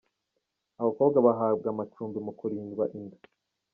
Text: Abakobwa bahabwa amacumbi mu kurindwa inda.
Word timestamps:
Abakobwa 0.81 1.17
bahabwa 1.27 1.67
amacumbi 1.73 2.17
mu 2.25 2.31
kurindwa 2.39 2.83
inda. 2.97 3.17